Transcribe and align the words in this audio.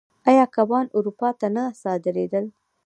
آیا 0.29 0.45
کبان 0.55 0.85
اروپا 0.97 1.29
ته 1.39 1.47
نه 1.55 1.63
صادرېدل؟ 1.81 2.45